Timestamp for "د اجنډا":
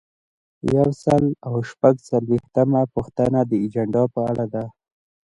3.49-4.03